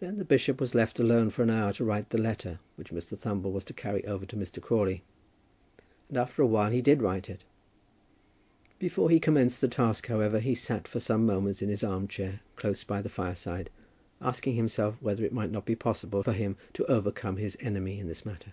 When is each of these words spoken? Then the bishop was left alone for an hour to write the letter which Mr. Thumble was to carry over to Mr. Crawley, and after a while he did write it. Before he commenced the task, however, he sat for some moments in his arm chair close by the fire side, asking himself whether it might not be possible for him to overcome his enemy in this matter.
Then 0.00 0.16
the 0.16 0.24
bishop 0.24 0.62
was 0.62 0.74
left 0.74 0.98
alone 0.98 1.28
for 1.28 1.42
an 1.42 1.50
hour 1.50 1.70
to 1.74 1.84
write 1.84 2.08
the 2.08 2.16
letter 2.16 2.58
which 2.76 2.90
Mr. 2.90 3.18
Thumble 3.18 3.52
was 3.52 3.66
to 3.66 3.74
carry 3.74 4.02
over 4.06 4.24
to 4.24 4.34
Mr. 4.34 4.62
Crawley, 4.62 5.02
and 6.08 6.16
after 6.16 6.40
a 6.40 6.46
while 6.46 6.70
he 6.70 6.80
did 6.80 7.02
write 7.02 7.28
it. 7.28 7.44
Before 8.78 9.10
he 9.10 9.20
commenced 9.20 9.60
the 9.60 9.68
task, 9.68 10.06
however, 10.06 10.38
he 10.40 10.54
sat 10.54 10.88
for 10.88 11.00
some 11.00 11.26
moments 11.26 11.60
in 11.60 11.68
his 11.68 11.84
arm 11.84 12.08
chair 12.08 12.40
close 12.56 12.82
by 12.82 13.02
the 13.02 13.10
fire 13.10 13.34
side, 13.34 13.68
asking 14.22 14.54
himself 14.54 14.96
whether 15.02 15.22
it 15.22 15.34
might 15.34 15.50
not 15.52 15.66
be 15.66 15.76
possible 15.76 16.22
for 16.22 16.32
him 16.32 16.56
to 16.72 16.86
overcome 16.86 17.36
his 17.36 17.58
enemy 17.60 17.98
in 18.00 18.08
this 18.08 18.24
matter. 18.24 18.52